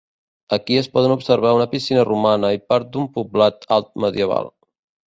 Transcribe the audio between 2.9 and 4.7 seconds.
d'un poblat alt-medieval.